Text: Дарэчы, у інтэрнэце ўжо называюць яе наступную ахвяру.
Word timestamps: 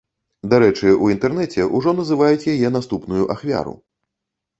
Дарэчы, 0.51 0.93
у 1.07 1.09
інтэрнэце 1.15 1.67
ўжо 1.77 1.93
называюць 1.99 2.49
яе 2.55 2.71
наступную 2.79 3.23
ахвяру. 3.35 3.75